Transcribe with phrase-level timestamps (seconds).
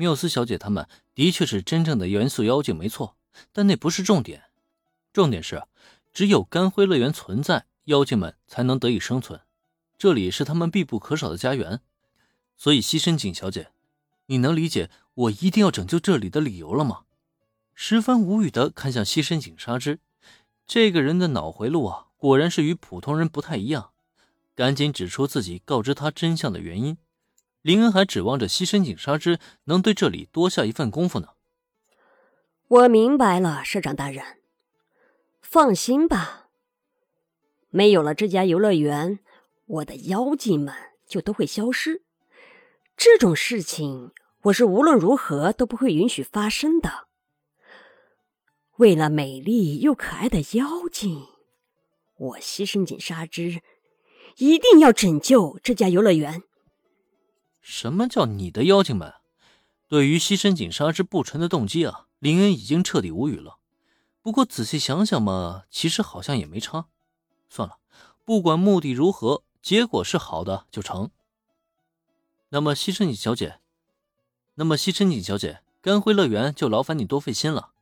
[0.00, 3.16] 缪斯小姐他们的确是真正的元素妖精，没错，
[3.52, 4.44] 但那不是重点。
[5.12, 5.64] 重点是，
[6.12, 9.40] 只有干灰乐园存在，妖精们才能得以生存。
[9.98, 11.80] 这里是他们必不可少的家园，
[12.56, 13.72] 所以西深井小姐，
[14.26, 17.00] 你能理解我一定要拯救这里的理由了吗？
[17.74, 19.98] 十分无语的看向西深井纱织，
[20.64, 23.90] 这个人的脑回路啊，果然是与普通人不太一样。
[24.54, 26.96] 赶紧指出自己告知他真相的原因。
[27.68, 31.28] 林恩还指望着西深井纱织能对这里多下一份功夫呢。
[32.66, 34.24] 我明白了，社长大人，
[35.42, 36.48] 放心吧。
[37.68, 39.18] 没有了这家游乐园。
[39.66, 40.74] 我的妖精们
[41.06, 42.00] 就都会消失，
[42.96, 44.12] 这种事情
[44.44, 47.08] 我是无论如何都不会允许发生的。
[48.78, 51.26] 为了美丽又可爱的妖精，
[52.16, 53.60] 我西深井纱织
[54.38, 56.44] 一定要拯救这家游乐园。
[57.60, 59.14] 什么叫你的妖精们？
[59.86, 63.58] 对于西深井杀之不纯的动机啊，林恩已经彻底无语了。
[64.22, 66.86] 不过仔细想想嘛，其实好像也没差。
[67.48, 67.78] 算了，
[68.24, 69.42] 不管目的如何。
[69.60, 71.10] 结果是好的就成。
[72.50, 73.58] 那么西深井小姐，
[74.54, 77.72] 那么西深井小姐，甘辉乐园就劳烦你多费心了。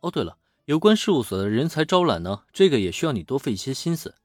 [0.00, 4.16] 哦，对了，有关事务所的人才招揽呢，这个也需要你多费一些心思，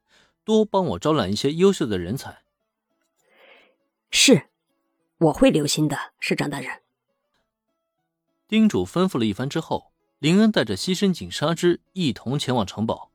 [0.43, 2.43] 多帮我招揽一些优秀的人才。
[5.19, 6.81] 是，我会留心的，市长大人。
[8.47, 13.11] 叮嘱吩咐了一番之后，林恩带着西深井纱织一同前往城堡。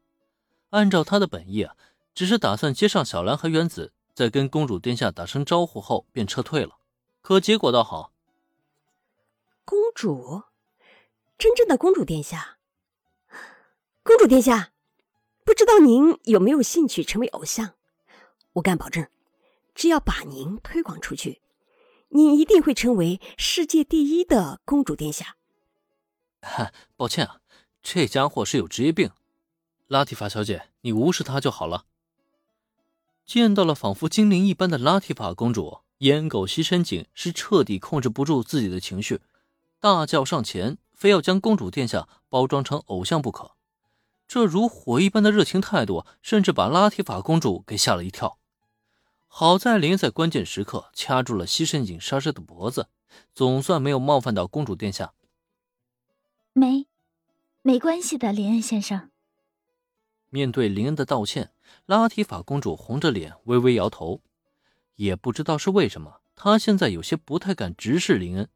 [0.71, 1.77] 按照他的本意啊。
[2.13, 6.77] 只是打算接上小兰和原子，在跟公主殿下打声招呼后便撤退了。
[7.23, 8.13] 可结果倒好，
[9.65, 10.43] 公主，
[11.39, 12.59] 真正的公主殿下，
[14.03, 14.73] 公主殿下，
[15.45, 17.75] 不知道您有没有兴趣成为偶像？
[18.55, 19.07] 我敢保证，
[19.75, 21.41] 只要把您推广出去，
[22.11, 25.37] 你一定会成为世界第一的公主殿下。
[26.43, 27.41] 哈，抱歉啊，
[27.83, 29.11] 这家伙是有职业病。
[29.87, 31.85] 拉提法小姐，你无视他就好了。
[33.25, 39.21] 见到了仿佛精灵一般的拉提法公主，烟狗西深井是彻底控制不住自己的情绪，
[39.79, 43.53] 大叫上前，非要将公主殿下包装成偶像不可。
[44.27, 48.40] 这如火一般的热情态度，甚至把拉提法公主给吓了一跳。
[49.33, 52.89] 好在林在关键时刻掐住了西深井莎莎的脖子，
[53.33, 55.15] 总算没有冒犯到公主殿下。
[56.53, 56.89] 没，
[57.63, 59.11] 没关系的，林恩先生。
[60.29, 61.53] 面对林恩的道歉。
[61.87, 64.21] 拉提法公主红着脸，微微摇头，
[64.97, 68.49] 也不知道是为什么，她现在有些不太敢直视林恩。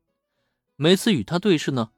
[0.74, 1.92] 每次与他对视呢，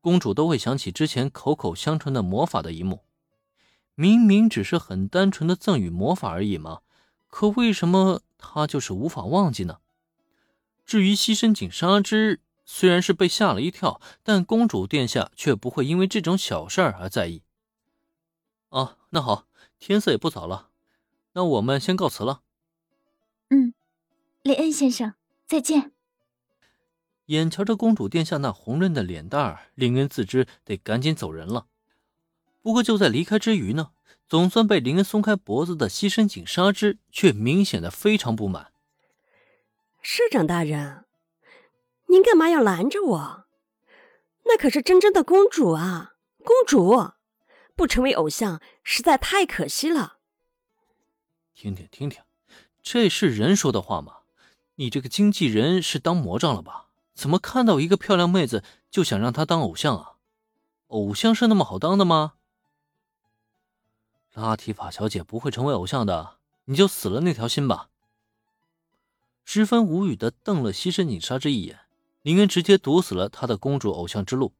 [0.00, 3.04] 公主都会想起之前口口相传的魔法的一幕。
[3.96, 6.82] 明明只是很单纯的赠予魔法而已嘛，
[7.30, 9.78] 可为什么他就是无法忘记呢？
[10.84, 17.42] 至于西深井纱织，虽然是被吓了一跳，但公主殿下却不会因为这种小事儿而在意。
[18.70, 19.46] 哦，那好，
[19.78, 20.68] 天色也不早了。
[21.32, 22.42] 那我们先告辞了。
[23.50, 23.72] 嗯，
[24.42, 25.14] 雷恩先生，
[25.46, 25.92] 再见。
[27.26, 31.66] 眼瞧着公主殿下那红润的脸蛋儿，林恩自知得赶紧走人了。
[32.60, 33.92] 不过就在离开之余呢，
[34.30, 38.70] 总算被林恩松开脖子的西深井纱织却明显的非常不满。
[40.00, 41.04] 社长大人，
[42.06, 43.44] 您干嘛要拦着我？
[44.44, 46.12] 那可是真正的公主啊！
[46.44, 47.10] 公主
[47.74, 50.18] 不成为偶像实在太可惜了。
[51.52, 52.22] 听听听听，
[52.84, 54.18] 这是人说的话吗？
[54.76, 56.86] 你这个经纪人是当魔杖了吧？
[57.14, 58.62] 怎么看到一个漂亮妹子
[58.92, 60.12] 就想让她当偶像啊？
[60.86, 62.34] 偶像是那么好当的吗？
[64.34, 67.88] 拉提法小姐不会成为偶像的，你就死了那条心吧。
[69.44, 71.80] 十分无语的瞪了西深井纱织一眼，
[72.22, 74.54] 宁愿直接堵死了她的公主偶像之路。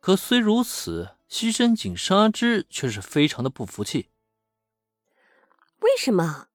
[0.00, 4.08] 可虽如此，西深井纱织却是非常的不服气。
[5.80, 6.48] 为什么？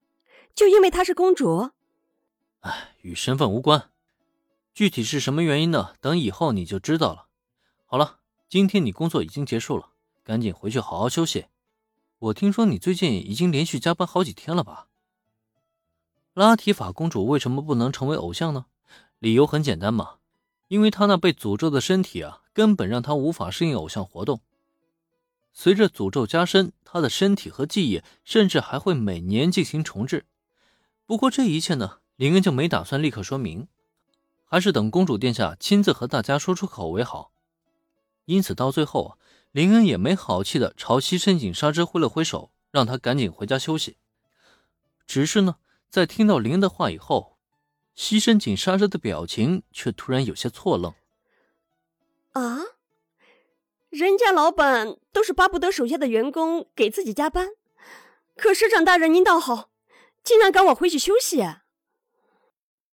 [0.56, 1.70] 就因为她是公主？
[2.62, 3.92] 哎，与身份无关。
[4.74, 5.94] 具体是什么原因呢？
[6.02, 7.28] 等以后你就知道了。
[7.86, 8.20] 好了，
[8.50, 9.92] 今天你工作已经结束了，
[10.24, 11.46] 赶紧回去好好休息。
[12.26, 14.88] 我听说你最近已经连续加班好几天了吧？
[16.34, 18.66] 拉提法公主为什么不能成为偶像呢？
[19.20, 20.16] 理由很简单嘛，
[20.68, 24.42] 因为她那被诅咒的身体啊，根本让她无法适应偶像活动。
[25.54, 30.26] 随着诅咒加深，她的身体和记忆甚至还会每年进行重置。
[31.06, 33.68] 不过这一切呢，林恩就没打算立刻说明，
[34.46, 37.32] 还是等公主殿下亲自和大家说出口为好。
[38.26, 39.20] 因此到最后，
[39.56, 43.96] 林恩也没好气的朝西深井纱织挥了挥手，让他赶紧回家休息。
[45.08, 45.56] 只是呢，
[45.90, 47.38] 在听到林恩的话以后，
[47.96, 50.94] 西深井纱织的表情却突然有些错愣。
[52.34, 52.66] 啊，
[53.88, 57.52] 人家老板都是巴不得手下的员工给自己加班，
[58.36, 59.70] 可市长大人您倒好，
[60.22, 61.42] 竟然赶我回去休息。